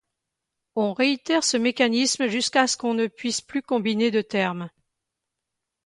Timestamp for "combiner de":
3.61-4.21